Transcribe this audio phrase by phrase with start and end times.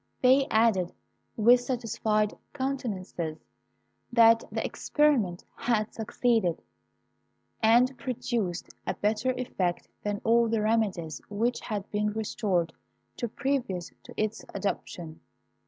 [0.19, 0.93] They added,
[1.37, 3.37] with satisfied countenances,
[4.11, 6.63] that the experiment had succeeded,
[7.61, 12.75] and produced a better effect than all the remedies which had been resorted
[13.17, 15.19] to previous to its adoption.